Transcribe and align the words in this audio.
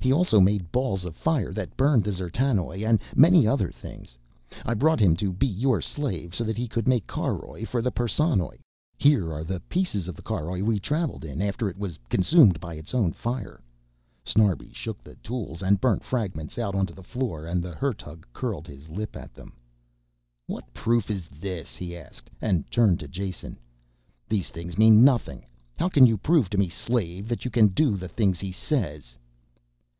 He 0.00 0.12
also 0.12 0.40
made 0.40 0.72
balls 0.72 1.04
of 1.04 1.14
fire 1.14 1.52
that 1.52 1.76
burned 1.76 2.02
the 2.02 2.10
D'zertanoj 2.10 2.82
and 2.84 3.00
many 3.14 3.46
other 3.46 3.70
things. 3.70 4.18
I 4.66 4.74
brought 4.74 4.98
him 4.98 5.14
to 5.18 5.30
be 5.32 5.46
your 5.46 5.80
slave 5.80 6.34
so 6.34 6.42
that 6.42 6.58
he 6.58 6.66
could 6.66 6.88
make 6.88 7.06
caroj 7.06 7.68
for 7.68 7.80
the 7.80 7.92
Perssonoj. 7.92 8.58
Here 8.98 9.32
are 9.32 9.44
the 9.44 9.60
pieces 9.68 10.08
of 10.08 10.16
the 10.16 10.22
caroj 10.22 10.60
we 10.64 10.80
traveled 10.80 11.24
in, 11.24 11.40
after 11.40 11.70
it 11.70 11.78
was 11.78 12.00
consumed 12.08 12.58
by 12.58 12.74
its 12.74 12.94
own 12.94 13.12
fire." 13.12 13.62
Snarbi 14.24 14.72
shook 14.72 15.00
the 15.04 15.14
tools 15.22 15.62
and 15.62 15.80
burnt 15.80 16.02
fragments 16.02 16.58
out 16.58 16.74
onto 16.74 16.94
the 16.94 17.04
floor 17.04 17.46
and 17.46 17.62
the 17.62 17.76
Hertug 17.76 18.26
curled 18.32 18.66
his 18.66 18.88
lip 18.88 19.14
at 19.14 19.32
them. 19.34 19.52
"What 20.48 20.74
proof 20.74 21.12
is 21.12 21.28
this?" 21.28 21.76
he 21.76 21.96
asked, 21.96 22.28
and 22.40 22.68
turned 22.72 22.98
to 23.00 23.06
Jason. 23.08 23.56
"These 24.28 24.48
things 24.50 24.76
mean 24.76 25.04
nothing. 25.04 25.44
How 25.78 25.88
can 25.88 26.06
you 26.08 26.18
prove 26.18 26.50
to 26.50 26.58
me, 26.58 26.68
slave, 26.68 27.28
that 27.28 27.44
you 27.44 27.52
can 27.52 27.68
do 27.68 27.96
the 27.96 28.08
things 28.08 28.40
he 28.40 28.50
says?" 28.50 29.14